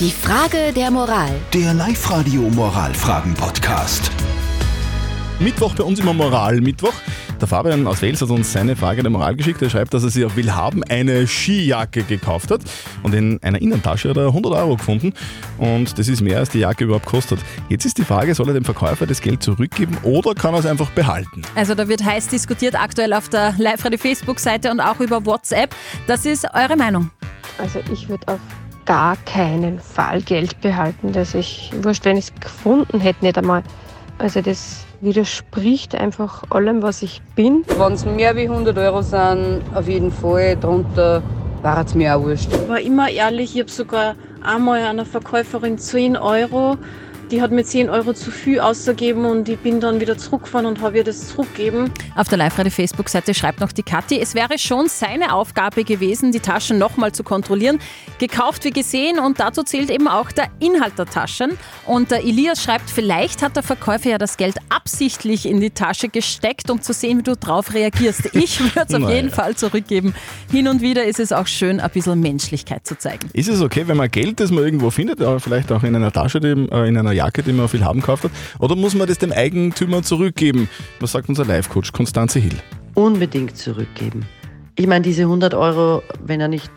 [0.00, 1.30] Die Frage der Moral.
[1.52, 4.10] Der Live-Radio Moralfragen-Podcast.
[5.38, 6.92] Mittwoch bei uns immer Moral-Mittwoch.
[7.40, 9.62] Der Fabian aus Wels hat uns seine Frage der Moral geschickt.
[9.62, 12.62] Er schreibt, dass er sich auf Willhaben eine Skijacke gekauft hat
[13.04, 15.12] und in einer Innentasche hat er 100 Euro gefunden
[15.58, 17.38] und das ist mehr als die Jacke überhaupt kostet.
[17.68, 20.66] Jetzt ist die Frage, soll er dem Verkäufer das Geld zurückgeben oder kann er es
[20.66, 21.42] einfach behalten?
[21.54, 25.72] Also da wird heiß diskutiert aktuell auf der Live-Radio-Facebook-Seite und auch über WhatsApp.
[26.08, 27.10] Das ist eure Meinung.
[27.58, 28.40] Also ich würde auf
[28.86, 31.12] gar keinen Fall Geld behalten.
[31.12, 33.62] Das ich, wurscht, wenn ich es gefunden hätte, nicht einmal.
[34.18, 37.64] Also das widerspricht einfach allem, was ich bin.
[37.76, 40.56] Wenn es mehr wie 100 Euro sind, auf jeden Fall.
[40.56, 41.22] Darunter
[41.62, 42.48] war es mir auch wurscht.
[42.52, 46.76] Ich war immer ehrlich, ich habe sogar einmal einer Verkäuferin 10 Euro.
[47.34, 50.80] Die hat mir 10 Euro zu viel ausgegeben und ich bin dann wieder zurückgefahren und
[50.80, 51.90] habe ihr das zurückgegeben.
[52.14, 56.78] Auf der Live-Radio-Facebook-Seite schreibt noch die Kathi, es wäre schon seine Aufgabe gewesen, die Taschen
[56.78, 57.80] nochmal zu kontrollieren.
[58.20, 61.58] Gekauft wie gesehen und dazu zählt eben auch der Inhalt der Taschen.
[61.86, 66.08] Und der Elias schreibt, vielleicht hat der Verkäufer ja das Geld absichtlich in die Tasche
[66.08, 68.30] gesteckt, um zu sehen, wie du drauf reagierst.
[68.44, 70.14] Ich würde es auf jeden Fall zurückgeben.
[70.52, 73.28] Hin und wieder ist es auch schön, ein bisschen Menschlichkeit zu zeigen.
[73.32, 76.12] Ist es okay, wenn man Geld, das man irgendwo findet, aber vielleicht auch in einer
[76.12, 79.18] Tasche, äh, in einer Jacke, die man viel haben gekauft hat, oder muss man das
[79.18, 80.68] dem Eigentümer zurückgeben?
[81.00, 82.58] Was sagt unser Live-Coach Konstanze Hill?
[82.94, 84.26] unbedingt zurückgeben.
[84.76, 86.70] Ich meine, diese 100 Euro, wenn er nicht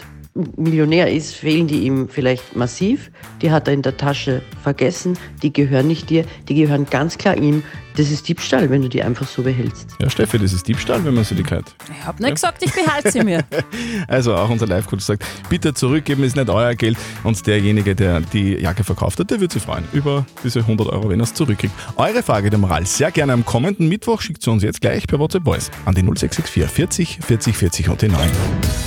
[0.55, 3.11] Millionär ist, fehlen die ihm vielleicht massiv.
[3.41, 5.17] Die hat er in der Tasche vergessen.
[5.41, 7.63] Die gehören nicht dir, die gehören ganz klar ihm.
[7.95, 9.89] Das ist Diebstahl, wenn du die einfach so behältst.
[9.99, 11.73] Ja, Steffi, das ist Diebstahl, wenn man sie die gehört.
[11.91, 13.43] Ich habe nicht gesagt, ich behalte sie mir.
[14.07, 16.97] Also auch unser Live-Coach sagt, bitte zurückgeben, ist nicht euer Geld.
[17.23, 21.09] Und derjenige, der die Jacke verkauft hat, der wird sich freuen über diese 100 Euro,
[21.09, 21.73] wenn er es zurückkriegt.
[21.95, 24.21] Eure Frage der Moral sehr gerne am kommenden Mittwoch.
[24.21, 28.01] Schickt sie uns jetzt gleich per WhatsApp Voice an die 0664 40 40 40 und
[28.01, 28.86] die 9.